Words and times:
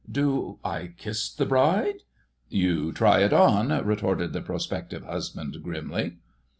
Do 0.11 0.57
I 0.65 0.93
kiss 0.97 1.31
the 1.31 1.45
bride...?" 1.45 1.97
"You 2.49 2.91
try 2.91 3.19
it 3.19 3.33
on," 3.33 3.69
retorted 3.85 4.33
the 4.33 4.41
prospective 4.41 5.03
husband 5.05 5.61
grimly. 5.61 6.13